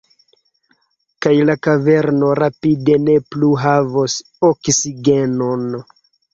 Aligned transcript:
Kaj 1.25 1.33
la 1.49 1.55
kaverno 1.67 2.31
rapide 2.41 2.97
ne 3.05 3.19
plu 3.29 3.53
havos 3.67 4.19
oksigenon. 4.53 5.73